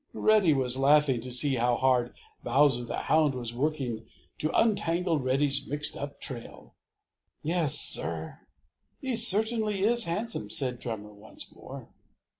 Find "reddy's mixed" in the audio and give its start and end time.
5.19-5.95